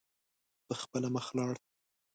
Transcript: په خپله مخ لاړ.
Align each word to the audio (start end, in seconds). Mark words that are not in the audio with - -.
په 0.67 0.73
خپله 0.81 1.07
مخ 1.15 1.27
لاړ. 1.37 1.53